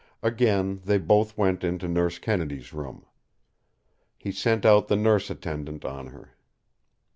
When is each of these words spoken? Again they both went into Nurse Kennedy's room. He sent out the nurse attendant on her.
Again 0.23 0.81
they 0.83 0.97
both 0.97 1.37
went 1.37 1.63
into 1.63 1.87
Nurse 1.87 2.17
Kennedy's 2.17 2.73
room. 2.73 3.05
He 4.17 4.31
sent 4.31 4.65
out 4.65 4.87
the 4.87 4.95
nurse 4.95 5.29
attendant 5.29 5.85
on 5.85 6.07
her. 6.07 6.35